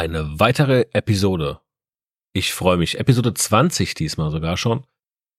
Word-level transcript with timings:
Eine 0.00 0.40
weitere 0.40 0.86
Episode. 0.94 1.60
Ich 2.32 2.54
freue 2.54 2.78
mich. 2.78 2.98
Episode 2.98 3.34
20 3.34 3.92
diesmal 3.92 4.30
sogar 4.30 4.56
schon. 4.56 4.86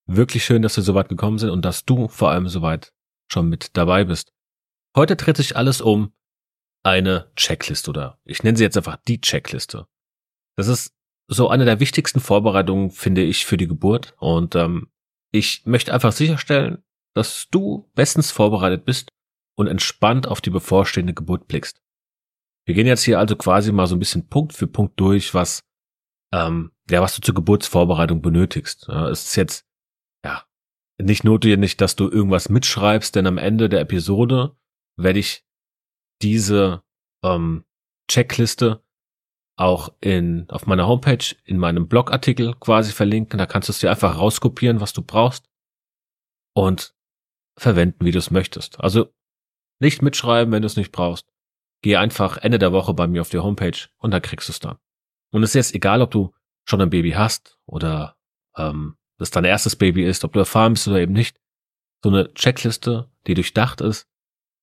Wirklich 0.06 0.44
schön, 0.44 0.62
dass 0.62 0.76
wir 0.76 0.84
so 0.84 0.94
weit 0.94 1.08
gekommen 1.08 1.38
sind 1.38 1.50
und 1.50 1.64
dass 1.64 1.84
du 1.84 2.06
vor 2.06 2.30
allem 2.30 2.46
so 2.46 2.62
weit 2.62 2.92
schon 3.26 3.48
mit 3.48 3.76
dabei 3.76 4.04
bist. 4.04 4.32
Heute 4.94 5.16
dreht 5.16 5.36
sich 5.36 5.56
alles 5.56 5.80
um 5.80 6.12
eine 6.84 7.32
Checkliste 7.34 7.90
oder 7.90 8.20
ich 8.22 8.44
nenne 8.44 8.56
sie 8.56 8.62
jetzt 8.62 8.76
einfach 8.76 8.98
die 9.08 9.20
Checkliste. 9.20 9.88
Das 10.56 10.68
ist 10.68 10.94
so 11.26 11.48
eine 11.48 11.64
der 11.64 11.80
wichtigsten 11.80 12.20
Vorbereitungen, 12.20 12.92
finde 12.92 13.24
ich, 13.24 13.44
für 13.44 13.56
die 13.56 13.66
Geburt. 13.66 14.14
Und 14.20 14.54
ähm, 14.54 14.92
ich 15.32 15.66
möchte 15.66 15.92
einfach 15.92 16.12
sicherstellen, 16.12 16.84
dass 17.14 17.48
du 17.50 17.90
bestens 17.96 18.30
vorbereitet 18.30 18.84
bist 18.84 19.08
und 19.56 19.66
entspannt 19.66 20.28
auf 20.28 20.40
die 20.40 20.50
bevorstehende 20.50 21.14
Geburt 21.14 21.48
blickst. 21.48 21.82
Wir 22.64 22.74
gehen 22.74 22.86
jetzt 22.86 23.02
hier 23.02 23.18
also 23.18 23.36
quasi 23.36 23.72
mal 23.72 23.86
so 23.86 23.96
ein 23.96 23.98
bisschen 23.98 24.28
Punkt 24.28 24.52
für 24.52 24.66
Punkt 24.66 24.98
durch, 25.00 25.34
was 25.34 25.64
ähm, 26.32 26.72
ja, 26.90 27.02
was 27.02 27.14
du 27.14 27.20
zur 27.20 27.34
Geburtsvorbereitung 27.34 28.22
benötigst. 28.22 28.86
Ja, 28.88 29.08
es 29.08 29.24
ist 29.24 29.36
jetzt 29.36 29.66
ja 30.24 30.44
nicht 31.00 31.24
notwendig, 31.24 31.76
dass 31.76 31.96
du 31.96 32.08
irgendwas 32.08 32.48
mitschreibst, 32.48 33.14
denn 33.14 33.26
am 33.26 33.38
Ende 33.38 33.68
der 33.68 33.80
Episode 33.80 34.56
werde 34.96 35.18
ich 35.18 35.44
diese 36.22 36.82
ähm, 37.24 37.64
Checkliste 38.10 38.82
auch 39.58 39.94
in 40.00 40.48
auf 40.48 40.66
meiner 40.66 40.86
Homepage 40.86 41.36
in 41.44 41.58
meinem 41.58 41.88
Blogartikel 41.88 42.54
quasi 42.54 42.92
verlinken. 42.92 43.38
Da 43.38 43.46
kannst 43.46 43.68
du 43.68 43.72
es 43.72 43.80
dir 43.80 43.90
einfach 43.90 44.18
rauskopieren, 44.18 44.80
was 44.80 44.92
du 44.92 45.02
brauchst 45.02 45.50
und 46.54 46.94
verwenden, 47.58 48.04
wie 48.04 48.12
du 48.12 48.18
es 48.18 48.30
möchtest. 48.30 48.80
Also 48.80 49.12
nicht 49.80 50.00
mitschreiben, 50.00 50.52
wenn 50.52 50.62
du 50.62 50.66
es 50.66 50.76
nicht 50.76 50.92
brauchst 50.92 51.31
geh 51.82 51.96
einfach 51.96 52.38
Ende 52.38 52.58
der 52.58 52.72
Woche 52.72 52.94
bei 52.94 53.06
mir 53.06 53.20
auf 53.20 53.30
die 53.30 53.38
Homepage 53.38 53.88
und 53.98 54.12
da 54.12 54.20
kriegst 54.20 54.48
du 54.48 54.52
es 54.52 54.60
dann. 54.60 54.78
Und 55.30 55.42
es 55.42 55.50
ist 55.50 55.54
jetzt 55.54 55.74
egal, 55.74 56.02
ob 56.02 56.10
du 56.10 56.32
schon 56.64 56.80
ein 56.80 56.90
Baby 56.90 57.12
hast 57.12 57.58
oder 57.66 58.16
ähm, 58.56 58.96
das 59.18 59.30
dein 59.30 59.44
erstes 59.44 59.76
Baby 59.76 60.04
ist, 60.04 60.24
ob 60.24 60.32
du 60.32 60.38
erfahren 60.38 60.74
bist 60.74 60.88
oder 60.88 61.00
eben 61.00 61.12
nicht. 61.12 61.40
So 62.02 62.10
eine 62.10 62.32
Checkliste, 62.34 63.10
die 63.26 63.34
durchdacht 63.34 63.80
ist, 63.80 64.08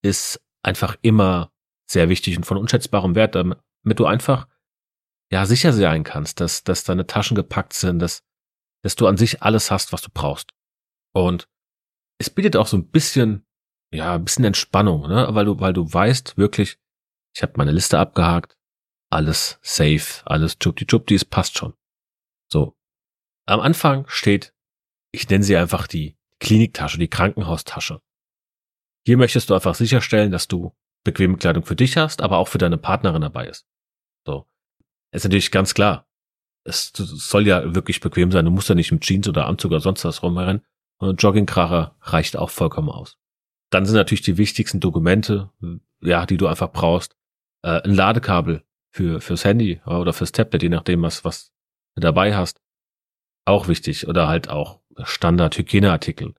ist 0.01 0.41
einfach 0.63 0.97
immer 1.01 1.51
sehr 1.89 2.09
wichtig 2.09 2.37
und 2.37 2.45
von 2.45 2.57
unschätzbarem 2.57 3.15
Wert, 3.15 3.35
damit 3.35 3.59
du 3.83 4.05
einfach 4.05 4.47
ja 5.31 5.45
sicher 5.45 5.73
sein 5.73 6.03
kannst, 6.03 6.39
dass, 6.39 6.63
dass 6.63 6.83
deine 6.83 7.07
Taschen 7.07 7.35
gepackt 7.35 7.73
sind, 7.73 7.99
dass, 7.99 8.23
dass 8.83 8.95
du 8.95 9.07
an 9.07 9.17
sich 9.17 9.41
alles 9.41 9.71
hast, 9.71 9.93
was 9.93 10.01
du 10.01 10.09
brauchst. 10.13 10.53
Und 11.13 11.47
es 12.19 12.29
bietet 12.29 12.55
auch 12.55 12.67
so 12.67 12.77
ein 12.77 12.89
bisschen, 12.89 13.45
ja, 13.91 14.15
ein 14.15 14.25
bisschen 14.25 14.45
Entspannung, 14.45 15.07
ne? 15.07 15.27
weil 15.31 15.45
du, 15.45 15.59
weil 15.59 15.73
du 15.73 15.91
weißt 15.91 16.37
wirklich, 16.37 16.77
ich 17.35 17.41
habe 17.41 17.53
meine 17.57 17.71
Liste 17.71 17.99
abgehakt. 17.99 18.57
Alles 19.09 19.59
safe, 19.61 20.23
alles 20.25 20.57
chupti 20.59 21.15
es 21.15 21.25
passt 21.25 21.57
schon. 21.57 21.73
So. 22.51 22.75
Am 23.45 23.59
Anfang 23.59 24.05
steht, 24.07 24.53
ich 25.11 25.27
nenne 25.29 25.43
sie 25.43 25.57
einfach 25.57 25.87
die 25.87 26.17
Kliniktasche, 26.39 26.99
die 26.99 27.07
Krankenhaustasche. 27.07 28.01
Hier 29.05 29.17
möchtest 29.17 29.49
du 29.49 29.55
einfach 29.55 29.75
sicherstellen, 29.75 30.31
dass 30.31 30.47
du 30.47 30.75
bequeme 31.03 31.37
Kleidung 31.37 31.63
für 31.63 31.75
dich 31.75 31.97
hast, 31.97 32.21
aber 32.21 32.37
auch 32.37 32.47
für 32.47 32.59
deine 32.59 32.77
Partnerin 32.77 33.21
dabei 33.21 33.47
ist. 33.47 33.65
So. 34.25 34.45
Ist 35.11 35.23
natürlich 35.23 35.51
ganz 35.51 35.73
klar. 35.73 36.07
Es 36.63 36.91
soll 36.93 37.47
ja 37.47 37.73
wirklich 37.73 38.01
bequem 38.01 38.31
sein. 38.31 38.45
Du 38.45 38.51
musst 38.51 38.69
ja 38.69 38.75
nicht 38.75 38.91
mit 38.91 39.01
Jeans 39.01 39.27
oder 39.27 39.47
Anzug 39.47 39.71
oder 39.71 39.79
sonst 39.79 40.05
was 40.05 40.21
rumrennen. 40.21 40.63
Und 40.97 41.21
Joggingkracher 41.23 41.95
reicht 42.01 42.37
auch 42.37 42.49
vollkommen 42.49 42.89
aus. 42.89 43.17
Dann 43.71 43.85
sind 43.85 43.95
natürlich 43.95 44.21
die 44.21 44.37
wichtigsten 44.37 44.79
Dokumente, 44.79 45.49
ja, 46.01 46.25
die 46.25 46.37
du 46.37 46.47
einfach 46.47 46.71
brauchst 46.71 47.18
äh, 47.63 47.81
ein 47.81 47.93
Ladekabel 47.93 48.63
für 48.91 49.21
fürs 49.21 49.45
Handy 49.45 49.81
oder 49.85 50.13
fürs 50.13 50.31
Tablet, 50.31 50.63
je 50.63 50.69
nachdem, 50.69 51.01
was, 51.03 51.23
was 51.23 51.51
du 51.95 52.01
dabei 52.01 52.35
hast. 52.35 52.61
Auch 53.45 53.67
wichtig. 53.67 54.07
Oder 54.07 54.27
halt 54.27 54.49
auch 54.49 54.79
Standard-Hygieneartikel. 55.03 56.35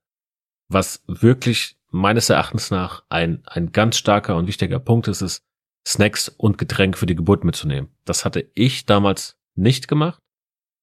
Was 0.68 1.02
wirklich 1.06 1.76
meines 1.90 2.30
Erachtens 2.30 2.70
nach 2.70 3.04
ein, 3.08 3.42
ein 3.46 3.72
ganz 3.72 3.96
starker 3.96 4.36
und 4.36 4.46
wichtiger 4.46 4.78
Punkt 4.78 5.08
ist, 5.08 5.22
ist, 5.22 5.44
Snacks 5.86 6.28
und 6.28 6.58
Getränk 6.58 6.98
für 6.98 7.06
die 7.06 7.14
Geburt 7.14 7.42
mitzunehmen. 7.42 7.90
Das 8.04 8.24
hatte 8.24 8.50
ich 8.54 8.86
damals 8.86 9.38
nicht 9.54 9.88
gemacht, 9.88 10.22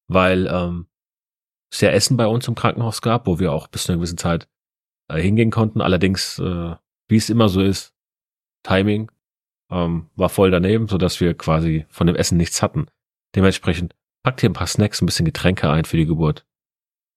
weil 0.08 0.48
ähm, 0.48 0.88
es 1.72 1.82
ja 1.82 1.90
Essen 1.90 2.18
bei 2.18 2.28
uns 2.28 2.48
im 2.48 2.56
Krankenhaus 2.56 3.02
gab, 3.02 3.28
wo 3.28 3.40
wir 3.40 3.52
auch 3.52 3.68
bis 3.68 3.84
zu 3.84 3.92
einer 3.92 4.00
gewissen 4.00 4.18
Zeit 4.18 4.50
äh, 5.08 5.22
hingehen 5.22 5.52
konnten. 5.52 5.82
Allerdings, 5.82 6.40
äh, 6.40 6.76
wie 7.08 7.16
es 7.16 7.30
immer 7.30 7.48
so 7.48 7.62
ist, 7.62 7.94
Timing 8.64 9.12
ähm, 9.70 10.10
war 10.16 10.30
voll 10.30 10.52
daneben, 10.52 10.88
so 10.88 10.98
dass 10.98 11.20
wir 11.20 11.34
quasi 11.34 11.86
von 11.90 12.08
dem 12.08 12.16
Essen 12.16 12.38
nichts 12.38 12.62
hatten. 12.62 12.88
Dementsprechend 13.36 13.96
packt 14.24 14.44
ihr 14.44 14.50
ein 14.50 14.54
paar 14.54 14.68
Snacks, 14.68 15.02
ein 15.02 15.06
bisschen 15.06 15.26
Getränke 15.26 15.70
ein 15.70 15.86
für 15.86 15.98
die 15.98 16.06
Geburt. 16.06 16.46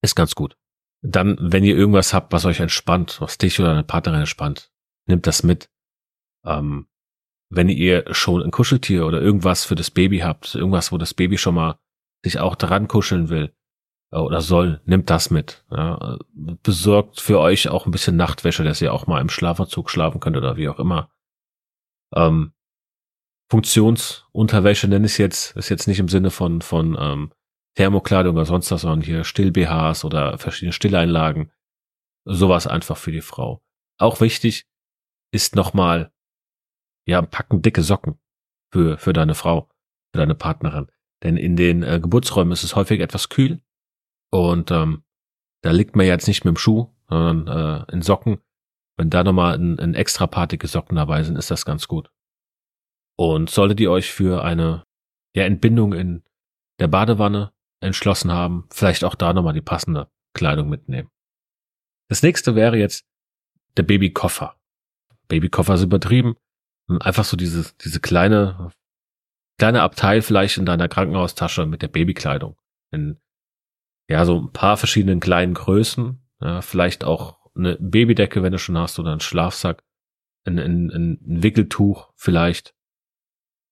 Ist 0.03 0.17
ganz 0.17 0.35
gut. 0.35 0.57
Dann, 1.03 1.37
wenn 1.41 1.65
ihr 1.65 1.77
irgendwas 1.77 2.13
habt, 2.13 2.33
was 2.33 2.45
euch 2.45 2.61
entspannt, 2.61 3.21
was 3.21 3.39
dich 3.39 3.59
oder 3.59 3.71
deine 3.71 3.85
Partnerin 3.85 4.21
entspannt, 4.21 4.71
nimmt 5.07 5.27
das 5.27 5.43
mit. 5.43 5.71
Ähm, 6.45 6.87
wenn 7.49 7.69
ihr 7.69 8.05
schon 8.13 8.43
ein 8.43 8.51
Kuscheltier 8.51 9.07
oder 9.07 9.21
irgendwas 9.21 9.65
für 9.65 9.75
das 9.75 9.91
Baby 9.91 10.19
habt, 10.19 10.55
irgendwas, 10.55 10.93
wo 10.93 10.99
das 10.99 11.15
Baby 11.15 11.39
schon 11.39 11.55
mal 11.55 11.79
sich 12.23 12.39
auch 12.39 12.55
dran 12.55 12.87
kuscheln 12.87 13.29
will 13.29 13.53
äh, 14.13 14.19
oder 14.19 14.41
soll, 14.41 14.81
nimmt 14.85 15.11
das 15.11 15.31
mit. 15.31 15.65
Ja. 15.71 16.19
Besorgt 16.35 17.21
für 17.21 17.41
euch 17.41 17.69
auch 17.69 17.87
ein 17.87 17.93
bisschen 17.93 18.17
Nachtwäsche, 18.17 18.63
dass 18.63 18.81
ihr 18.81 18.93
auch 18.93 19.07
mal 19.07 19.21
im 19.21 19.31
Schlafanzug 19.31 19.91
schlafen 19.91 20.21
könnt 20.21 20.37
oder 20.37 20.57
wie 20.57 20.69
auch 20.69 20.79
immer 20.79 21.11
ähm, 22.15 22.53
Funktionsunterwäsche 23.51 24.87
nenne 24.89 25.07
ich 25.07 25.13
es 25.13 25.19
jetzt, 25.19 25.57
ist 25.57 25.69
jetzt 25.69 25.89
nicht 25.89 25.99
im 25.99 26.09
Sinne 26.09 26.31
von, 26.31 26.63
von 26.63 26.97
ähm, 26.99 27.33
Thermokleidung 27.77 28.37
oder 28.37 28.45
sonst 28.45 28.71
was, 28.71 28.83
sondern 28.83 29.03
hier 29.03 29.25
Still-BHs 29.25 30.05
oder 30.05 30.39
verschiedene 30.39 30.73
Stilleinlagen. 30.73 31.51
Sowas 32.25 32.67
einfach 32.67 32.97
für 32.97 33.13
die 33.13 33.23
Frau. 33.23 33.63
Auch 33.99 34.21
wichtig 34.21 34.67
ist 35.33 35.57
nochmal, 35.57 36.13
ja, 37.07 37.23
packen 37.23 37.63
dicke 37.63 37.83
Socken 37.83 38.21
für, 38.73 38.99
für 38.99 39.13
deine 39.13 39.35
Frau, 39.35 39.69
für 40.13 40.19
deine 40.19 40.35
Partnerin. 40.35 40.89
Denn 41.23 41.37
in 41.37 41.57
den 41.57 41.83
äh, 41.83 41.99
Geburtsräumen 42.01 42.53
ist 42.53 42.63
es 42.63 42.77
häufig 42.77 43.01
etwas 43.01 43.29
kühl 43.29 43.61
und 44.31 44.71
ähm, 44.71 45.03
da 45.63 45.73
liegt 45.73 45.97
man 45.97 46.07
jetzt 46.07 46.29
nicht 46.29 46.45
mit 46.45 46.55
dem 46.55 46.59
Schuh, 46.59 46.89
sondern 47.09 47.47
äh, 47.89 47.93
in 47.93 48.03
Socken 48.03 48.41
wenn 49.01 49.09
da 49.09 49.25
nochmal 49.25 49.55
ein, 49.55 49.79
ein 49.79 49.95
extra 49.95 50.27
partige 50.27 50.69
Socken 50.69 50.97
dabei 50.97 51.23
sind, 51.23 51.37
ist 51.37 51.51
das 51.51 51.65
ganz 51.65 51.89
gut. 51.89 52.11
Und 53.17 53.49
solltet 53.49 53.81
ihr 53.81 53.91
euch 53.91 54.13
für 54.13 54.45
eine 54.45 54.85
ja, 55.35 55.45
Entbindung 55.45 55.95
in 55.95 56.23
der 56.81 56.89
Badewanne 56.89 57.51
entschlossen 57.81 58.31
haben, 58.31 58.69
vielleicht 58.71 59.05
auch 59.05 59.15
da 59.15 59.33
nochmal 59.33 59.55
die 59.55 59.63
passende 59.63 60.11
Kleidung 60.35 60.69
mitnehmen. 60.69 61.09
Das 62.11 62.23
nächste 62.23 62.55
wäre 62.57 62.77
jetzt 62.77 63.07
der 63.79 63.85
Babykoffer. 63.85 64.61
Babykoffer 65.29 65.77
ist 65.77 65.85
übertrieben. 65.85 66.37
Einfach 67.01 67.25
so 67.25 67.39
diese, 67.39 67.73
diese 67.83 68.01
kleine, 68.01 68.71
kleine 69.59 69.81
Abteil 69.81 70.21
vielleicht 70.21 70.59
in 70.59 70.67
deiner 70.67 70.89
Krankenhaustasche 70.89 71.65
mit 71.65 71.81
der 71.81 71.89
Babykleidung. 71.89 72.59
In, 72.91 73.19
ja, 74.11 74.27
so 74.27 74.39
ein 74.39 74.53
paar 74.53 74.77
verschiedenen 74.77 75.21
kleinen 75.21 75.55
Größen. 75.55 76.21
Ja, 76.43 76.61
vielleicht 76.61 77.03
auch 77.05 77.40
eine 77.55 77.77
Babydecke, 77.77 78.43
wenn 78.43 78.53
du 78.53 78.59
schon 78.59 78.79
hast, 78.79 78.99
oder 78.99 79.13
einen 79.13 79.21
Schlafsack, 79.21 79.83
ein, 80.45 80.59
ein, 80.59 80.91
ein 80.91 81.19
Wickeltuch 81.23 82.13
vielleicht. 82.17 82.75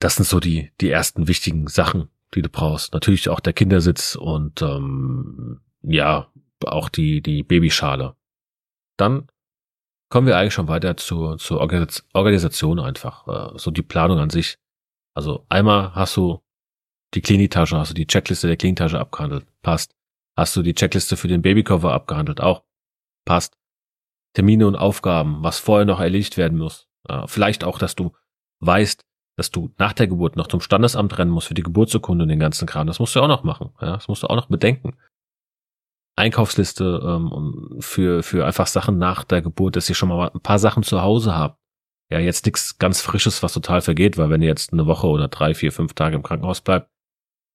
Das 0.01 0.17
sind 0.17 0.27
so 0.27 0.41
die, 0.41 0.73
die 0.81 0.91
ersten 0.91 1.29
wichtigen 1.29 1.67
Sachen, 1.67 2.09
die 2.35 2.43
du 2.43 2.49
brauchst. 2.49 2.93
Natürlich 2.93 3.29
auch 3.29 3.41
der 3.41 3.53
Kindersitz 3.53 4.15
und 4.15 4.63
ähm, 4.63 5.61
ja, 5.83 6.31
auch 6.65 6.89
die, 6.89 7.23
die 7.23 7.43
Babyschale. 7.43 8.17
Dann 8.97 9.29
kommen 10.09 10.27
wir 10.27 10.37
eigentlich 10.37 10.55
schon 10.55 10.69
weiter 10.69 10.97
zur, 10.97 11.39
zur 11.39 11.61
Organisation 11.61 12.81
einfach, 12.81 13.27
äh, 13.29 13.59
so 13.59 13.71
die 13.71 13.83
Planung 13.83 14.19
an 14.19 14.31
sich. 14.31 14.59
Also 15.15 15.47
einmal 15.49 15.95
hast 15.95 16.17
du 16.17 16.43
die 17.15 17.21
Kliniktasche, 17.21 17.77
hast 17.77 17.91
du 17.91 17.95
die 17.95 18.07
Checkliste 18.07 18.47
der 18.47 18.57
Kliniktasche 18.57 18.99
abgehandelt, 18.99 19.47
passt. 19.63 19.95
Hast 20.37 20.55
du 20.57 20.63
die 20.63 20.75
Checkliste 20.75 21.17
für 21.17 21.29
den 21.29 21.43
Babycover 21.43 21.93
abgehandelt, 21.93 22.41
auch 22.41 22.65
passt. 23.25 23.57
Termine 24.35 24.67
und 24.67 24.77
Aufgaben, 24.77 25.43
was 25.43 25.59
vorher 25.59 25.87
noch 25.87 26.01
erledigt 26.01 26.37
werden 26.37 26.59
muss. 26.59 26.89
Vielleicht 27.27 27.65
auch, 27.65 27.79
dass 27.79 27.95
du 27.97 28.13
weißt, 28.61 29.05
dass 29.37 29.51
du 29.51 29.73
nach 29.79 29.93
der 29.93 30.09
Geburt 30.09 30.37
noch 30.37 30.49
zum 30.49 30.61
Standesamt 30.61 31.17
rennen 31.17 31.31
musst 31.31 31.47
für 31.47 31.55
die 31.55 31.63
Geburtsurkunde 31.63 32.25
und 32.25 32.29
den 32.29 32.41
ganzen 32.41 32.67
Kram. 32.67 32.87
Das 32.87 32.99
musst 32.99 33.15
du 33.15 33.21
auch 33.21 33.29
noch 33.29 33.45
machen. 33.45 33.71
Ja, 33.81 33.93
das 33.93 34.09
musst 34.09 34.23
du 34.23 34.27
auch 34.27 34.37
noch 34.37 34.49
bedenken. 34.49 34.97
Einkaufsliste 36.17 37.01
ähm, 37.05 37.77
für, 37.79 38.25
für 38.25 38.45
einfach 38.45 38.67
Sachen 38.67 38.99
nach 38.99 39.23
der 39.23 39.41
Geburt, 39.41 39.77
dass 39.77 39.89
ihr 39.89 39.95
schon 39.95 40.09
mal 40.09 40.31
ein 40.35 40.41
paar 40.41 40.59
Sachen 40.59 40.83
zu 40.83 41.03
Hause 41.03 41.37
habt. 41.37 41.61
Ja, 42.11 42.19
jetzt 42.19 42.47
nichts 42.47 42.79
ganz 42.79 43.01
Frisches, 43.01 43.43
was 43.43 43.53
total 43.53 43.81
vergeht, 43.81 44.19
weil 44.19 44.29
wenn 44.29 44.43
ihr 44.43 44.49
jetzt 44.49 44.73
eine 44.73 44.87
Woche 44.87 45.07
oder 45.07 45.29
drei, 45.29 45.55
vier, 45.55 45.71
fünf 45.71 45.95
Tage 45.95 46.17
im 46.17 46.23
Krankenhaus 46.23 46.61
bleibt, 46.61 46.91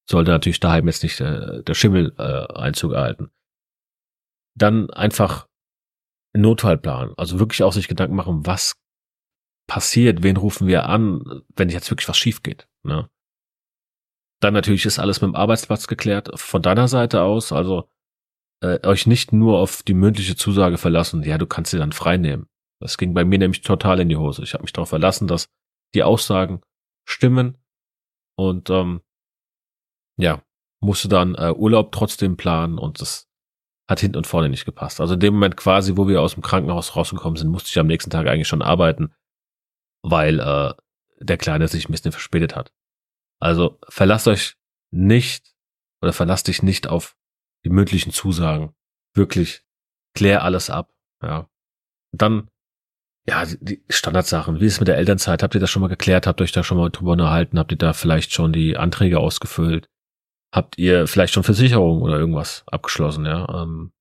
sollte 0.09 0.31
natürlich 0.31 0.61
daheim 0.61 0.87
jetzt 0.87 1.03
nicht 1.03 1.19
äh, 1.19 1.63
der 1.63 1.73
Schimmel 1.73 2.13
äh, 2.17 2.53
Einzug 2.53 2.93
erhalten. 2.93 3.31
Dann 4.55 4.89
einfach 4.91 5.47
Notfallplan, 6.33 7.13
also 7.17 7.39
wirklich 7.39 7.63
auch 7.63 7.73
sich 7.73 7.87
Gedanken 7.87 8.15
machen, 8.15 8.45
was 8.45 8.75
passiert, 9.67 10.23
wen 10.23 10.37
rufen 10.37 10.67
wir 10.67 10.87
an, 10.87 11.43
wenn 11.55 11.69
jetzt 11.69 11.89
wirklich 11.89 12.09
was 12.09 12.17
schief 12.17 12.43
geht. 12.43 12.67
Ne? 12.83 13.09
Dann 14.41 14.53
natürlich 14.53 14.85
ist 14.85 14.99
alles 14.99 15.21
mit 15.21 15.29
dem 15.29 15.35
Arbeitsplatz 15.35 15.87
geklärt, 15.87 16.31
von 16.39 16.61
deiner 16.61 16.87
Seite 16.87 17.21
aus, 17.21 17.51
also 17.51 17.87
äh, 18.61 18.85
euch 18.85 19.07
nicht 19.07 19.31
nur 19.31 19.59
auf 19.59 19.83
die 19.83 19.93
mündliche 19.93 20.35
Zusage 20.35 20.77
verlassen, 20.77 21.23
ja, 21.23 21.37
du 21.37 21.45
kannst 21.45 21.71
sie 21.71 21.77
dann 21.77 21.91
frei 21.91 22.17
nehmen. 22.17 22.47
Das 22.81 22.97
ging 22.97 23.13
bei 23.13 23.23
mir 23.23 23.39
nämlich 23.39 23.61
total 23.61 24.01
in 24.01 24.09
die 24.09 24.17
Hose. 24.17 24.43
Ich 24.43 24.53
habe 24.53 24.63
mich 24.63 24.73
darauf 24.73 24.89
verlassen, 24.89 25.27
dass 25.27 25.47
die 25.95 26.03
Aussagen 26.03 26.61
stimmen 27.05 27.57
und 28.35 28.69
ähm, 28.69 29.01
ja, 30.17 30.43
musste 30.81 31.07
dann 31.07 31.35
äh, 31.35 31.53
Urlaub 31.55 31.91
trotzdem 31.91 32.35
planen 32.35 32.77
und 32.77 32.99
das 32.99 33.29
hat 33.93 33.99
hinten 34.01 34.17
und 34.17 34.27
vorne 34.27 34.49
nicht 34.49 34.65
gepasst. 34.65 34.99
Also 34.99 35.13
in 35.13 35.19
dem 35.19 35.35
Moment 35.35 35.57
quasi, 35.57 35.95
wo 35.95 36.07
wir 36.07 36.21
aus 36.21 36.33
dem 36.33 36.43
Krankenhaus 36.43 36.95
rausgekommen 36.95 37.37
sind, 37.37 37.49
musste 37.49 37.69
ich 37.69 37.79
am 37.79 37.87
nächsten 37.87 38.09
Tag 38.09 38.27
eigentlich 38.27 38.47
schon 38.47 38.61
arbeiten, 38.61 39.13
weil 40.01 40.39
äh, 40.39 40.73
der 41.19 41.37
Kleine 41.37 41.67
sich 41.67 41.87
ein 41.87 41.91
bisschen 41.91 42.11
verspätet 42.11 42.55
hat. 42.55 42.73
Also 43.39 43.79
verlasst 43.89 44.27
euch 44.27 44.55
nicht 44.91 45.53
oder 46.01 46.13
verlasst 46.13 46.47
dich 46.47 46.63
nicht 46.63 46.87
auf 46.87 47.15
die 47.63 47.69
mündlichen 47.69 48.11
Zusagen. 48.11 48.73
Wirklich, 49.13 49.63
klär 50.13 50.43
alles 50.43 50.69
ab. 50.69 50.91
Ja. 51.21 51.49
dann, 52.11 52.49
ja, 53.25 53.45
die 53.45 53.81
Standardsachen. 53.89 54.59
Wie 54.59 54.65
ist 54.65 54.73
es 54.73 54.79
mit 54.81 54.89
der 54.89 54.97
Elternzeit? 54.97 55.41
Habt 55.41 55.55
ihr 55.55 55.61
das 55.61 55.71
schon 55.71 55.81
mal 55.81 55.87
geklärt? 55.87 56.27
Habt 56.27 56.41
ihr 56.41 56.43
euch 56.43 56.51
da 56.51 56.63
schon 56.63 56.77
mal 56.77 56.89
drüber 56.89 57.13
unterhalten? 57.13 57.57
Habt 57.57 57.71
ihr 57.71 57.77
da 57.77 57.93
vielleicht 57.93 58.33
schon 58.33 58.51
die 58.51 58.75
Anträge 58.75 59.19
ausgefüllt? 59.19 59.87
Habt 60.53 60.77
ihr 60.77 61.07
vielleicht 61.07 61.33
schon 61.33 61.43
Versicherung 61.43 62.03
oder 62.03 62.19
irgendwas 62.19 62.63
abgeschlossen? 62.67 63.25
Ja, 63.25 63.63
ähm, 63.63 63.91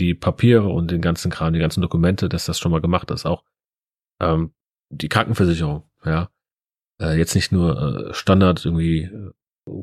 die 0.00 0.14
Papiere 0.14 0.68
und 0.68 0.90
den 0.90 1.00
ganzen 1.00 1.30
Kram, 1.30 1.52
die 1.52 1.60
ganzen 1.60 1.80
Dokumente, 1.80 2.28
dass 2.28 2.46
das 2.46 2.58
schon 2.58 2.72
mal 2.72 2.80
gemacht 2.80 3.12
ist. 3.12 3.24
Auch 3.24 3.44
ähm, 4.20 4.52
die 4.90 5.08
Krankenversicherung. 5.08 5.84
Ja, 6.04 6.28
äh, 7.00 7.16
jetzt 7.16 7.36
nicht 7.36 7.52
nur 7.52 8.08
äh, 8.10 8.14
Standard 8.14 8.64
irgendwie 8.64 9.02
äh, 9.02 9.32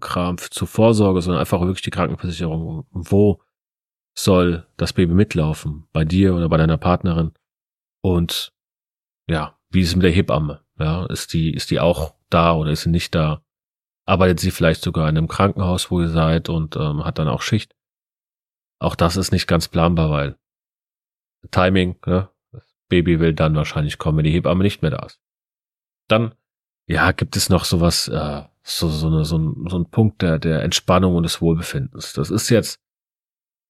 Kram 0.01 0.37
zur 0.37 0.67
Vorsorge, 0.67 1.21
sondern 1.21 1.39
einfach 1.39 1.61
wirklich 1.61 1.83
die 1.83 1.89
Krankenversicherung. 1.89 2.85
Wo 2.91 3.41
soll 4.13 4.67
das 4.75 4.91
Baby 4.91 5.13
mitlaufen? 5.13 5.87
Bei 5.93 6.03
dir 6.03 6.35
oder 6.35 6.49
bei 6.49 6.57
deiner 6.57 6.77
Partnerin? 6.77 7.31
Und 8.01 8.53
ja, 9.29 9.57
wie 9.69 9.79
ist 9.79 9.89
es 9.89 9.95
mit 9.95 10.03
der 10.03 10.11
Hebamme? 10.11 10.65
Ja, 10.77 11.05
ist 11.05 11.33
die, 11.33 11.53
ist 11.53 11.71
die 11.71 11.79
auch 11.79 12.15
da 12.29 12.55
oder 12.55 12.71
ist 12.71 12.81
sie 12.81 12.89
nicht 12.89 13.15
da? 13.15 13.41
Arbeitet 14.09 14.39
sie 14.39 14.49
vielleicht 14.49 14.81
sogar 14.81 15.07
in 15.07 15.15
einem 15.15 15.27
Krankenhaus, 15.27 15.91
wo 15.91 16.01
ihr 16.01 16.09
seid 16.09 16.49
und 16.49 16.75
ähm, 16.75 17.05
hat 17.05 17.19
dann 17.19 17.27
auch 17.27 17.43
Schicht? 17.43 17.75
Auch 18.79 18.95
das 18.95 19.17
ist 19.17 19.31
nicht 19.31 19.47
ganz 19.47 19.67
planbar, 19.67 20.09
weil 20.09 20.35
Timing, 21.51 21.99
ne? 22.07 22.27
Das 22.51 22.75
Baby 22.87 23.19
will 23.19 23.35
dann 23.35 23.55
wahrscheinlich 23.55 23.99
kommen, 23.99 24.17
wenn 24.17 24.23
die 24.23 24.31
Hebamme 24.31 24.63
nicht 24.63 24.81
mehr 24.81 24.89
da 24.89 25.05
ist. 25.05 25.21
Dann, 26.07 26.33
ja, 26.87 27.11
gibt 27.11 27.35
es 27.35 27.49
noch 27.49 27.65
sowas, 27.65 28.07
äh, 28.07 28.41
so, 28.63 28.89
so, 28.89 29.07
eine, 29.07 29.25
so, 29.25 29.37
ein, 29.37 29.69
so 29.69 29.77
ein 29.77 29.91
Punkt 29.91 30.23
der, 30.23 30.39
der 30.39 30.63
Entspannung 30.63 31.15
und 31.15 31.21
des 31.21 31.39
Wohlbefindens. 31.39 32.13
Das 32.13 32.31
ist 32.31 32.49
jetzt, 32.49 32.81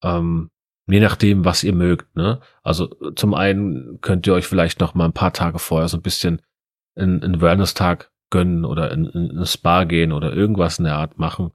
ähm, 0.03 0.51
je 0.87 1.01
nachdem, 1.01 1.43
was 1.43 1.65
ihr 1.65 1.73
mögt, 1.73 2.15
ne? 2.15 2.39
Also 2.63 2.87
zum 3.13 3.33
einen 3.33 3.99
könnt 3.99 4.25
ihr 4.25 4.35
euch 4.35 4.47
vielleicht 4.47 4.79
noch 4.79 4.93
mal 4.93 5.03
ein 5.03 5.11
paar 5.11 5.33
Tage 5.33 5.59
vorher 5.59 5.89
so 5.89 5.97
ein 5.97 6.01
bisschen 6.01 6.41
einen, 6.95 7.21
einen 7.21 7.41
Wellness-Tag 7.41 8.09
gönnen 8.29 8.65
oder 8.65 8.91
in, 8.91 9.05
in 9.05 9.39
ein 9.39 9.45
Spa 9.45 9.83
gehen 9.83 10.11
oder 10.11 10.33
irgendwas 10.33 10.79
in 10.79 10.85
der 10.85 10.97
Art 10.97 11.17
machen. 11.17 11.51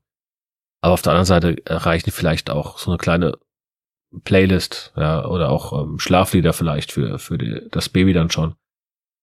Aber 0.81 0.95
auf 0.95 1.03
der 1.03 1.13
anderen 1.13 1.27
Seite 1.27 1.57
reichen 1.67 2.11
vielleicht 2.11 2.51
auch 2.51 2.79
so 2.79 2.91
eine 2.91 2.99
kleine 2.99 3.39
Playlist, 4.25 4.93
ja, 4.97 5.25
oder 5.27 5.51
auch 5.51 5.83
ähm, 5.83 5.99
Schlaflieder 5.99 6.53
vielleicht 6.53 6.93
für, 6.93 7.19
für 7.19 7.39
die, 7.39 7.67
das 7.71 7.89
Baby 7.89 8.13
dann 8.13 8.31
schon. 8.31 8.55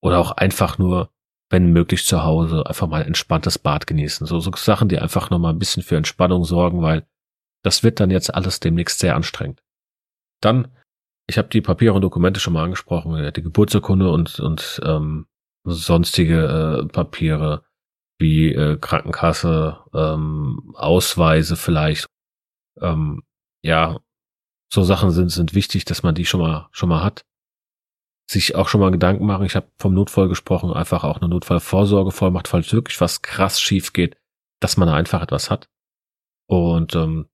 Oder 0.01 0.19
auch 0.19 0.31
einfach 0.31 0.77
nur 0.77 1.11
wenn 1.51 1.71
möglich 1.73 2.05
zu 2.05 2.23
Hause, 2.23 2.65
einfach 2.65 2.87
mal 2.87 3.01
ein 3.01 3.07
entspanntes 3.07 3.59
Bad 3.59 3.85
genießen. 3.85 4.25
So, 4.25 4.39
so 4.39 4.51
Sachen, 4.55 4.87
die 4.87 4.99
einfach 4.99 5.29
nochmal 5.29 5.53
ein 5.53 5.59
bisschen 5.59 5.83
für 5.83 5.97
Entspannung 5.97 6.45
sorgen, 6.45 6.81
weil 6.81 7.05
das 7.63 7.83
wird 7.83 7.99
dann 7.99 8.09
jetzt 8.09 8.33
alles 8.33 8.61
demnächst 8.61 8.99
sehr 8.99 9.15
anstrengend. 9.15 9.61
Dann, 10.41 10.69
ich 11.27 11.37
habe 11.37 11.49
die 11.49 11.61
Papiere 11.61 11.93
und 11.93 12.01
Dokumente 12.01 12.39
schon 12.39 12.53
mal 12.53 12.63
angesprochen, 12.63 13.31
die 13.33 13.43
Geburtsurkunde 13.43 14.09
und, 14.09 14.39
und 14.39 14.81
ähm, 14.85 15.27
sonstige 15.63 16.83
äh, 16.83 16.87
Papiere 16.87 17.63
wie 18.19 18.53
äh, 18.53 18.77
Krankenkasse, 18.77 19.79
ähm, 19.93 20.73
Ausweise 20.75 21.55
vielleicht. 21.55 22.07
Ähm, 22.79 23.23
ja, 23.63 23.99
so 24.71 24.83
Sachen 24.83 25.11
sind, 25.11 25.29
sind 25.29 25.53
wichtig, 25.53 25.85
dass 25.85 26.03
man 26.03 26.15
die 26.15 26.25
schon 26.25 26.39
mal, 26.39 26.69
schon 26.71 26.89
mal 26.89 27.03
hat 27.03 27.25
sich 28.31 28.55
auch 28.55 28.69
schon 28.69 28.81
mal 28.81 28.91
Gedanken 28.91 29.25
machen. 29.25 29.45
Ich 29.45 29.55
habe 29.55 29.67
vom 29.77 29.93
Notfall 29.93 30.29
gesprochen, 30.29 30.71
einfach 30.71 31.03
auch 31.03 31.17
eine 31.17 31.29
Notfallvorsorgevollmacht, 31.29 32.47
falls 32.47 32.71
wirklich 32.73 32.99
was 33.01 33.21
krass 33.21 33.59
schief 33.59 33.93
geht, 33.93 34.17
dass 34.59 34.77
man 34.77 34.89
einfach 34.89 35.21
etwas 35.21 35.49
hat. 35.49 35.69
Und 36.47 36.95
ähm, 36.95 37.27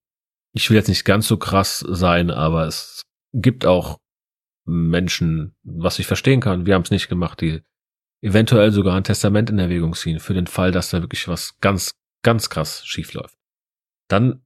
ich 0.54 0.70
will 0.70 0.78
jetzt 0.78 0.88
nicht 0.88 1.06
ganz 1.06 1.28
so 1.28 1.38
krass 1.38 1.80
sein, 1.80 2.32
aber 2.32 2.66
es 2.66 3.04
gibt 3.34 3.66
auch 3.66 4.00
Menschen, 4.66 5.56
was 5.64 6.00
ich 6.00 6.08
verstehen 6.08 6.42
kann, 6.42 6.66
wir 6.66 6.74
haben 6.74 6.82
es 6.82 6.92
nicht 6.92 7.10
gemacht, 7.10 7.40
die 7.42 7.62
eventuell 8.22 8.72
sogar 8.72 8.96
ein 8.96 9.04
Testament 9.04 9.50
in 9.50 9.60
Erwägung 9.60 9.94
ziehen, 9.94 10.20
für 10.20 10.34
den 10.34 10.48
Fall, 10.48 10.72
dass 10.72 10.90
da 10.90 11.02
wirklich 11.02 11.28
was 11.28 11.60
ganz, 11.60 11.96
ganz 12.24 12.50
krass 12.50 12.86
schief 12.86 13.14
läuft. 13.14 13.38
Dann 14.10 14.44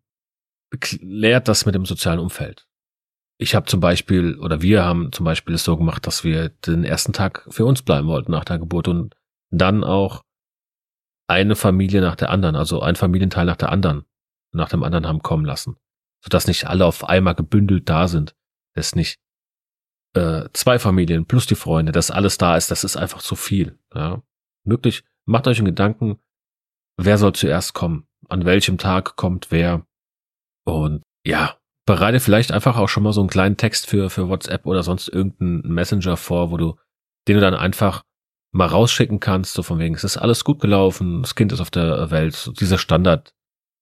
klärt 0.80 1.48
das 1.48 1.66
mit 1.66 1.76
dem 1.76 1.86
sozialen 1.86 2.20
Umfeld 2.20 2.68
ich 3.42 3.56
habe 3.56 3.66
zum 3.66 3.80
Beispiel, 3.80 4.38
oder 4.38 4.62
wir 4.62 4.86
haben 4.86 5.12
zum 5.12 5.24
Beispiel 5.24 5.56
es 5.56 5.64
so 5.64 5.76
gemacht, 5.76 6.06
dass 6.06 6.24
wir 6.24 6.50
den 6.50 6.84
ersten 6.84 7.12
Tag 7.12 7.48
für 7.50 7.66
uns 7.66 7.82
bleiben 7.82 8.08
wollten 8.08 8.32
nach 8.32 8.46
der 8.46 8.60
Geburt 8.60 8.88
und 8.88 9.16
dann 9.50 9.84
auch 9.84 10.22
eine 11.28 11.56
Familie 11.56 12.02
nach 12.02 12.16
der 12.16 12.30
anderen, 12.30 12.56
also 12.56 12.82
ein 12.82 12.96
Familienteil 12.96 13.48
nach 13.48 13.56
der 13.56 13.70
anderen, 13.70 14.06
nach 14.52 14.70
dem 14.70 14.84
anderen 14.84 15.08
haben 15.08 15.24
kommen 15.24 15.44
lassen. 15.44 15.78
Sodass 16.24 16.46
nicht 16.46 16.68
alle 16.68 16.86
auf 16.86 17.04
einmal 17.10 17.34
gebündelt 17.34 17.90
da 17.90 18.08
sind. 18.08 18.36
Dass 18.76 18.94
nicht 18.94 19.20
äh, 20.14 20.50
zwei 20.54 20.80
Familien 20.80 21.26
plus 21.26 21.46
die 21.46 21.56
Freunde, 21.56 21.92
dass 21.92 22.12
alles 22.12 22.38
da 22.38 22.58
ist, 22.58 22.72
das 22.72 22.84
ist 22.84 22.98
einfach 22.98 23.22
zu 23.22 23.36
viel. 23.36 23.80
Ja. 23.94 24.22
Möglich, 24.64 25.04
macht 25.26 25.48
euch 25.48 25.58
einen 25.58 25.66
Gedanken, 25.66 26.20
wer 26.98 27.18
soll 27.18 27.34
zuerst 27.34 27.74
kommen, 27.74 28.08
an 28.30 28.46
welchem 28.46 28.78
Tag 28.78 29.16
kommt 29.16 29.48
wer. 29.52 29.86
Und 30.66 31.04
ja, 31.26 31.58
bereite 31.86 32.20
vielleicht 32.20 32.52
einfach 32.52 32.78
auch 32.78 32.90
schon 32.90 33.04
mal 33.04 33.14
so 33.14 33.22
einen 33.22 33.30
kleinen 33.30 33.58
Text 33.58 33.88
für, 33.88 34.10
für 34.10 34.30
WhatsApp 34.30 34.66
oder 34.66 34.84
sonst 34.84 35.08
irgendeinen 35.08 35.62
Messenger 35.74 36.18
vor, 36.18 36.52
wo 36.52 36.58
du, 36.58 36.76
den 37.28 37.36
du 37.36 37.42
dann 37.42 37.56
einfach 37.56 38.04
mal 38.54 38.68
rausschicken 38.68 39.20
kannst, 39.20 39.54
so 39.54 39.64
von 39.64 39.80
wegen, 39.80 39.96
es 39.96 40.04
ist 40.04 40.18
alles 40.18 40.44
gut 40.44 40.60
gelaufen, 40.60 41.22
das 41.22 41.36
Kind 41.36 41.54
ist 41.54 41.62
auf 41.62 41.72
der 41.72 42.12
Welt, 42.12 42.36
so 42.36 42.52
diese 42.52 42.78
Standard 42.78 43.34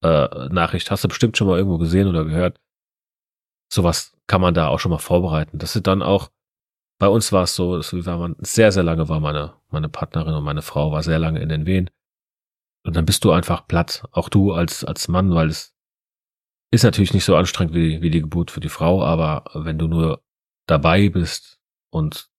äh, 0.04 0.50
Nachricht 0.50 0.92
hast 0.92 1.04
du 1.04 1.08
bestimmt 1.08 1.38
schon 1.38 1.48
mal 1.48 1.58
irgendwo 1.58 1.78
gesehen 1.78 2.08
oder 2.08 2.24
gehört. 2.24 2.60
Sowas 3.72 4.14
kann 4.28 4.42
man 4.42 4.54
da 4.54 4.68
auch 4.68 4.80
schon 4.80 4.92
mal 4.92 4.98
vorbereiten. 4.98 5.58
Das 5.60 5.76
ist 5.76 5.88
dann 5.88 6.02
auch, 6.02 6.32
bei 7.00 7.08
uns 7.08 7.32
war 7.32 7.44
es 7.44 7.56
so, 7.56 7.78
dass 7.78 7.94
wir 7.94 8.06
waren 8.06 8.36
sehr, 8.40 8.72
sehr 8.72 8.84
lange 8.84 9.08
war 9.10 9.20
meine, 9.20 9.54
meine 9.70 9.90
Partnerin 9.90 10.34
und 10.34 10.44
meine 10.44 10.62
Frau 10.62 10.92
war 10.92 11.04
sehr 11.04 11.20
lange 11.20 11.40
in 11.40 11.50
den 11.50 11.66
Wehen. 11.66 11.90
Und 12.84 12.96
dann 12.96 13.06
bist 13.06 13.24
du 13.24 13.32
einfach 13.32 13.68
platt, 13.68 14.04
auch 14.12 14.30
du 14.30 14.54
als, 14.54 14.84
als 14.84 15.08
Mann, 15.08 15.34
weil 15.34 15.48
es 15.50 15.76
ist 16.72 16.84
natürlich 16.84 17.14
nicht 17.14 17.26
so 17.26 17.36
anstrengend 17.36 17.76
wie, 17.76 18.02
wie 18.02 18.10
die 18.10 18.22
Geburt 18.22 18.52
für 18.52 18.60
die 18.60 18.70
Frau, 18.70 19.04
aber 19.04 19.46
wenn 19.54 19.78
du 19.78 19.88
nur 19.88 20.24
dabei 20.68 21.10
bist 21.10 21.60
und 21.92 22.30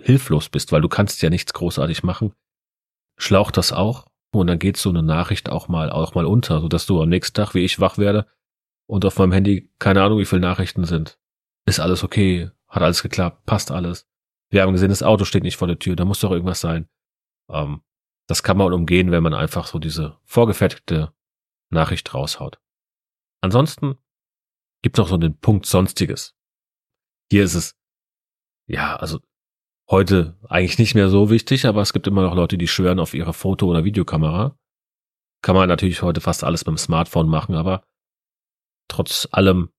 hilflos 0.00 0.48
bist, 0.48 0.72
weil 0.72 0.80
du 0.80 0.88
kannst 0.88 1.22
ja 1.22 1.30
nichts 1.30 1.52
großartig 1.52 2.02
machen, 2.02 2.32
schlaucht 3.18 3.56
das 3.56 3.72
auch. 3.72 4.06
Und 4.32 4.46
dann 4.46 4.58
geht 4.58 4.76
so 4.76 4.90
eine 4.90 5.02
Nachricht 5.02 5.48
auch 5.48 5.68
mal, 5.68 5.90
auch 5.90 6.14
mal 6.14 6.26
unter, 6.26 6.60
so 6.60 6.68
dass 6.68 6.86
du 6.86 7.02
am 7.02 7.08
nächsten 7.08 7.34
Tag, 7.34 7.54
wie 7.54 7.64
ich 7.64 7.80
wach 7.80 7.96
werde 7.96 8.26
und 8.88 9.04
auf 9.04 9.18
meinem 9.18 9.32
Handy 9.32 9.70
keine 9.78 10.02
Ahnung, 10.02 10.18
wie 10.18 10.24
viele 10.24 10.40
Nachrichten 10.40 10.84
sind. 10.84 11.18
Ist 11.66 11.78
alles 11.78 12.02
okay? 12.02 12.50
Hat 12.66 12.82
alles 12.82 13.02
geklappt? 13.02 13.44
Passt 13.46 13.70
alles? 13.70 14.08
Wir 14.50 14.62
haben 14.62 14.72
gesehen, 14.72 14.88
das 14.88 15.02
Auto 15.02 15.24
steht 15.24 15.42
nicht 15.42 15.56
vor 15.56 15.68
der 15.68 15.78
Tür, 15.78 15.94
da 15.94 16.04
muss 16.04 16.20
doch 16.20 16.30
irgendwas 16.30 16.60
sein. 16.60 16.88
Ähm, 17.50 17.82
das 18.26 18.42
kann 18.42 18.56
man 18.56 18.72
umgehen, 18.72 19.10
wenn 19.10 19.22
man 19.22 19.34
einfach 19.34 19.66
so 19.66 19.78
diese 19.78 20.18
vorgefertigte 20.24 21.12
Nachricht 21.70 22.14
raushaut. 22.14 22.58
Ansonsten 23.42 23.96
gibt 24.82 24.98
es 24.98 25.02
noch 25.02 25.08
so 25.08 25.18
den 25.18 25.38
Punkt 25.38 25.66
Sonstiges. 25.66 26.34
Hier 27.30 27.44
ist 27.44 27.54
es, 27.54 27.76
ja, 28.66 28.96
also 28.96 29.20
heute 29.90 30.38
eigentlich 30.48 30.78
nicht 30.78 30.94
mehr 30.94 31.10
so 31.10 31.30
wichtig, 31.30 31.66
aber 31.66 31.82
es 31.82 31.92
gibt 31.92 32.06
immer 32.06 32.22
noch 32.22 32.34
Leute, 32.34 32.56
die 32.56 32.68
schwören 32.68 33.00
auf 33.00 33.12
ihre 33.12 33.34
Foto- 33.34 33.66
oder 33.66 33.84
Videokamera. 33.84 34.58
Kann 35.42 35.54
man 35.54 35.68
natürlich 35.68 36.02
heute 36.02 36.20
fast 36.20 36.42
alles 36.42 36.64
beim 36.64 36.78
Smartphone 36.78 37.28
machen, 37.28 37.54
aber 37.54 37.82
trotz 38.88 39.28
allem 39.30 39.70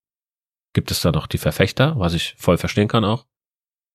gibt 0.72 0.90
es 0.90 1.00
da 1.00 1.12
noch 1.12 1.26
die 1.26 1.38
Verfechter, 1.38 1.98
was 1.98 2.14
ich 2.14 2.34
voll 2.38 2.58
verstehen 2.58 2.88
kann 2.88 3.04
auch. 3.04 3.26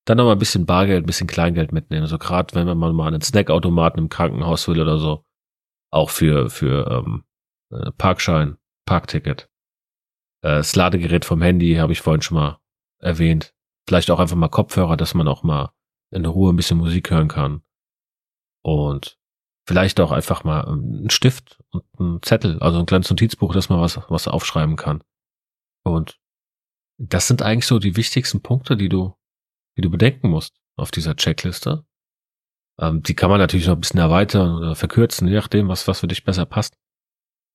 Dann 0.06 0.18
noch 0.18 0.26
mal 0.26 0.34
ein 0.34 0.40
bisschen 0.40 0.66
Bargeld, 0.66 1.04
ein 1.04 1.08
bisschen 1.08 1.28
Kleingeld 1.28 1.72
mitnehmen. 1.72 2.04
Also 2.04 2.18
gerade 2.18 2.54
wenn 2.54 2.78
man 2.78 2.96
mal 2.96 3.08
einen 3.08 3.22
Snackautomaten 3.22 4.00
im 4.00 4.10
Krankenhaus 4.10 4.68
will 4.68 4.80
oder 4.80 5.00
so. 5.00 5.26
Auch 5.92 6.10
für, 6.10 6.50
für 6.50 6.88
ähm, 6.92 7.24
äh, 7.72 7.92
Parkschein, 7.98 8.58
Parkticket. 8.86 9.50
Äh, 10.42 10.58
das 10.58 10.76
Ladegerät 10.76 11.26
vom 11.26 11.42
Handy 11.42 11.76
habe 11.76 11.94
ich 11.94 12.02
vorhin 12.02 12.22
schon 12.22 12.38
mal 12.38 12.60
erwähnt. 13.00 13.56
Vielleicht 13.88 14.12
auch 14.12 14.20
einfach 14.20 14.36
mal 14.36 14.50
Kopfhörer, 14.50 14.98
dass 14.98 15.14
man 15.14 15.28
auch 15.28 15.44
mal 15.44 15.72
in 16.12 16.26
Ruhe 16.26 16.54
ein 16.54 16.56
bisschen 16.56 16.78
Musik 16.78 17.10
hören 17.10 17.28
kann. 17.28 17.64
Und 18.64 19.18
vielleicht 19.66 20.00
auch 20.00 20.12
einfach 20.12 20.44
mal 20.44 20.66
einen 20.66 21.10
Stift 21.10 21.60
und 21.72 21.84
einen 22.00 22.22
Zettel, 22.22 22.60
also 22.60 22.80
ein 22.80 22.86
kleines 22.86 23.10
Notizbuch, 23.10 23.54
dass 23.54 23.70
man 23.70 23.82
was, 23.82 24.00
was 24.10 24.28
aufschreiben 24.28 24.76
kann. 24.76 25.04
Und 25.84 26.20
das 26.98 27.28
sind 27.28 27.42
eigentlich 27.42 27.68
so 27.68 27.80
die 27.80 27.98
wichtigsten 27.98 28.42
Punkte, 28.42 28.78
die 28.78 28.90
du, 28.90 29.16
die 29.78 29.82
du 29.82 29.90
bedenken 29.90 30.30
musst 30.30 30.62
auf 30.76 30.92
dieser 30.92 31.16
Checkliste. 31.16 31.86
Ähm, 32.80 33.02
die 33.04 33.16
kann 33.16 33.30
man 33.30 33.40
natürlich 33.40 33.68
noch 33.68 33.76
ein 33.76 33.82
bisschen 33.82 34.00
erweitern 34.00 34.56
oder 34.56 34.76
verkürzen, 34.76 35.28
je 35.28 35.36
nachdem, 35.36 35.68
was, 35.68 35.88
was 35.88 36.00
für 36.00 36.08
dich 36.08 36.24
besser 36.24 36.46
passt. 36.46 36.78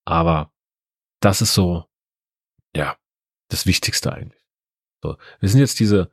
Aber 0.05 0.53
das 1.21 1.43
ist 1.43 1.55
so, 1.55 1.85
ja, 2.75 2.97
das 3.49 3.67
Wichtigste 3.67 4.13
eigentlich. 4.13 4.43
So, 5.03 5.17
wir 5.39 5.49
sind 5.49 5.61
jetzt 5.61 5.79
diese 5.81 6.13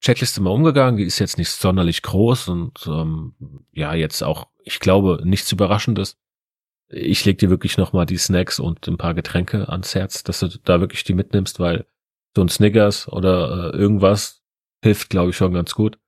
Checkliste 0.00 0.40
mal 0.40 0.50
umgegangen, 0.50 0.98
die 0.98 1.04
ist 1.04 1.18
jetzt 1.18 1.38
nicht 1.38 1.50
sonderlich 1.50 2.02
groß 2.02 2.48
und 2.48 2.86
ähm, 2.86 3.34
ja, 3.72 3.94
jetzt 3.94 4.22
auch, 4.22 4.48
ich 4.62 4.78
glaube, 4.78 5.22
nichts 5.24 5.50
Überraschendes. 5.52 6.18
Ich 6.88 7.24
leg 7.24 7.38
dir 7.38 7.50
wirklich 7.50 7.78
nochmal 7.78 8.06
die 8.06 8.18
Snacks 8.18 8.60
und 8.60 8.86
ein 8.86 8.98
paar 8.98 9.14
Getränke 9.14 9.68
ans 9.68 9.94
Herz, 9.94 10.22
dass 10.22 10.40
du 10.40 10.48
da 10.48 10.80
wirklich 10.80 11.02
die 11.04 11.14
mitnimmst, 11.14 11.58
weil 11.58 11.86
so 12.36 12.42
ein 12.42 12.48
Snickers 12.48 13.08
oder 13.08 13.72
äh, 13.72 13.76
irgendwas 13.76 14.42
hilft, 14.82 15.10
glaube 15.10 15.30
ich, 15.30 15.36
schon 15.36 15.52
ganz 15.52 15.74
gut. 15.74 15.98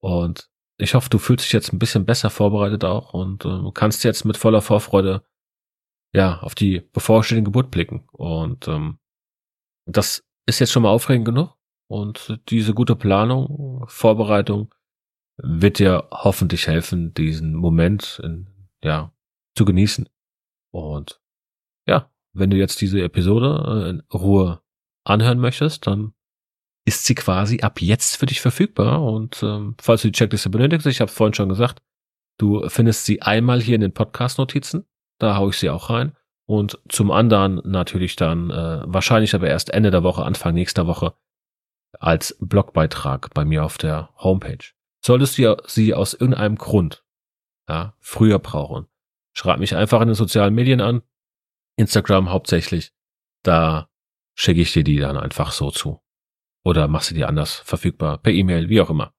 Und 0.00 0.50
ich 0.78 0.94
hoffe, 0.94 1.08
du 1.08 1.18
fühlst 1.18 1.46
dich 1.46 1.52
jetzt 1.52 1.72
ein 1.72 1.78
bisschen 1.78 2.04
besser 2.04 2.28
vorbereitet 2.28 2.84
auch 2.84 3.14
und 3.14 3.44
äh, 3.44 3.70
kannst 3.72 4.04
jetzt 4.04 4.24
mit 4.24 4.36
voller 4.36 4.60
Vorfreude 4.60 5.24
ja 6.12 6.40
auf 6.40 6.54
die 6.54 6.80
bevorstehende 6.80 7.44
Geburt 7.44 7.70
blicken. 7.70 8.08
Und 8.12 8.68
ähm, 8.68 8.98
das 9.86 10.24
ist 10.46 10.58
jetzt 10.58 10.72
schon 10.72 10.82
mal 10.82 10.90
aufregend 10.90 11.24
genug. 11.24 11.55
Und 11.88 12.40
diese 12.48 12.74
gute 12.74 12.96
Planung, 12.96 13.84
Vorbereitung 13.88 14.74
wird 15.36 15.78
dir 15.78 16.08
hoffentlich 16.10 16.66
helfen, 16.66 17.14
diesen 17.14 17.54
Moment 17.54 18.20
in, 18.24 18.48
ja 18.82 19.12
zu 19.54 19.64
genießen. 19.64 20.08
Und 20.72 21.20
ja, 21.86 22.10
wenn 22.32 22.50
du 22.50 22.56
jetzt 22.56 22.80
diese 22.80 23.02
Episode 23.02 23.84
äh, 23.84 23.90
in 23.90 24.02
Ruhe 24.12 24.60
anhören 25.04 25.38
möchtest, 25.38 25.86
dann 25.86 26.12
ist 26.84 27.04
sie 27.04 27.14
quasi 27.14 27.60
ab 27.60 27.80
jetzt 27.80 28.16
für 28.16 28.26
dich 28.26 28.40
verfügbar. 28.40 29.02
Und 29.02 29.42
ähm, 29.42 29.74
falls 29.80 30.02
du 30.02 30.08
die 30.08 30.12
Checkliste 30.12 30.50
benötigst, 30.50 30.86
ich 30.86 31.00
habe 31.00 31.10
vorhin 31.10 31.34
schon 31.34 31.48
gesagt, 31.48 31.82
du 32.38 32.68
findest 32.68 33.04
sie 33.04 33.22
einmal 33.22 33.60
hier 33.60 33.74
in 33.74 33.80
den 33.80 33.94
Podcast-Notizen. 33.94 34.86
Da 35.18 35.36
hau 35.36 35.48
ich 35.48 35.56
sie 35.56 35.70
auch 35.70 35.90
rein. 35.90 36.16
Und 36.46 36.78
zum 36.88 37.10
anderen 37.10 37.60
natürlich 37.64 38.14
dann 38.14 38.50
äh, 38.50 38.82
wahrscheinlich 38.84 39.34
aber 39.34 39.48
erst 39.48 39.70
Ende 39.70 39.90
der 39.90 40.04
Woche, 40.04 40.24
Anfang 40.24 40.54
nächster 40.54 40.86
Woche 40.86 41.14
als 42.00 42.36
Blogbeitrag 42.40 43.32
bei 43.34 43.44
mir 43.44 43.64
auf 43.64 43.78
der 43.78 44.10
Homepage. 44.16 44.72
Solltest 45.04 45.38
du 45.38 45.56
sie 45.66 45.94
aus 45.94 46.14
irgendeinem 46.14 46.56
Grund 46.56 47.04
ja, 47.68 47.94
früher 47.98 48.38
brauchen, 48.38 48.86
schreib 49.32 49.58
mich 49.58 49.74
einfach 49.76 50.00
in 50.00 50.08
den 50.08 50.14
sozialen 50.14 50.54
Medien 50.54 50.80
an, 50.80 51.02
Instagram 51.76 52.30
hauptsächlich. 52.30 52.92
Da 53.42 53.88
schicke 54.34 54.60
ich 54.60 54.72
dir 54.72 54.84
die 54.84 54.98
dann 54.98 55.16
einfach 55.16 55.52
so 55.52 55.70
zu. 55.70 56.02
Oder 56.64 56.88
machst 56.88 57.10
du 57.10 57.14
die 57.14 57.24
anders 57.24 57.54
verfügbar, 57.54 58.18
per 58.18 58.32
E-Mail, 58.32 58.68
wie 58.68 58.80
auch 58.80 58.90
immer. 58.90 59.14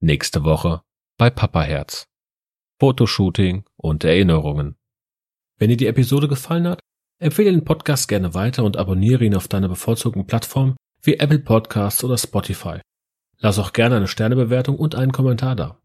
Nächste 0.00 0.44
Woche 0.44 0.82
bei 1.16 1.30
Papa 1.30 1.62
Herz. 1.62 2.08
Fotoshooting 2.80 3.64
und 3.76 4.02
Erinnerungen. 4.02 4.76
Wenn 5.56 5.68
dir 5.70 5.76
die 5.76 5.86
Episode 5.86 6.26
gefallen 6.26 6.66
hat, 6.66 6.80
empfehle 7.22 7.52
den 7.52 7.64
Podcast 7.64 8.08
gerne 8.08 8.34
weiter 8.34 8.64
und 8.64 8.76
abonniere 8.76 9.24
ihn 9.24 9.36
auf 9.36 9.48
deiner 9.48 9.68
bevorzugten 9.68 10.26
Plattform 10.26 10.76
wie 11.02 11.14
Apple 11.14 11.38
Podcasts 11.38 12.04
oder 12.04 12.18
Spotify. 12.18 12.80
Lass 13.38 13.58
auch 13.58 13.72
gerne 13.72 13.96
eine 13.96 14.08
Sternebewertung 14.08 14.76
und 14.76 14.94
einen 14.94 15.12
Kommentar 15.12 15.56
da. 15.56 15.80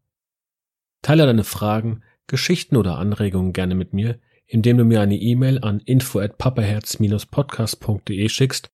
Teile 1.01 1.25
deine 1.25 1.43
Fragen, 1.43 2.03
Geschichten 2.27 2.75
oder 2.75 2.97
Anregungen 2.97 3.53
gerne 3.53 3.75
mit 3.75 3.93
mir, 3.93 4.19
indem 4.45 4.77
du 4.77 4.85
mir 4.85 5.01
eine 5.01 5.17
E-Mail 5.17 5.63
an 5.63 5.79
info@papaherz-podcast.de 5.79 8.29
schickst 8.29 8.69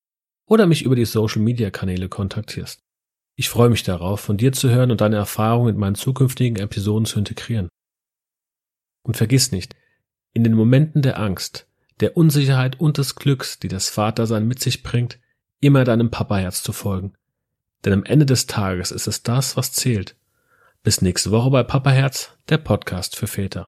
oder 0.46 0.66
mich 0.66 0.84
über 0.84 0.96
die 0.96 1.04
Social 1.04 1.42
Media 1.42 1.70
Kanäle 1.70 2.08
kontaktierst. 2.08 2.80
Ich 3.36 3.48
freue 3.48 3.70
mich 3.70 3.82
darauf, 3.82 4.20
von 4.20 4.36
dir 4.36 4.52
zu 4.52 4.70
hören 4.70 4.90
und 4.90 5.00
deine 5.00 5.16
Erfahrungen 5.16 5.74
in 5.74 5.80
meinen 5.80 5.96
zukünftigen 5.96 6.56
Episoden 6.56 7.04
zu 7.04 7.18
integrieren. 7.18 7.68
Und 9.02 9.16
vergiss 9.16 9.50
nicht, 9.50 9.74
in 10.32 10.44
den 10.44 10.54
Momenten 10.54 11.02
der 11.02 11.18
Angst, 11.18 11.68
der 12.00 12.16
Unsicherheit 12.16 12.80
und 12.80 12.98
des 12.98 13.14
Glücks, 13.14 13.58
die 13.58 13.68
das 13.68 13.88
Vatersein 13.88 14.46
mit 14.46 14.60
sich 14.60 14.82
bringt, 14.82 15.18
immer 15.60 15.84
deinem 15.84 16.10
Papaherz 16.10 16.62
zu 16.62 16.72
folgen. 16.72 17.14
Denn 17.84 17.92
am 17.92 18.04
Ende 18.04 18.26
des 18.26 18.46
Tages 18.46 18.90
ist 18.90 19.06
es 19.06 19.22
das, 19.22 19.56
was 19.56 19.72
zählt. 19.72 20.16
Bis 20.82 21.02
nächste 21.02 21.30
Woche 21.30 21.50
bei 21.50 21.62
Papaherz, 21.62 22.36
der 22.48 22.58
Podcast 22.58 23.16
für 23.16 23.26
Väter. 23.26 23.66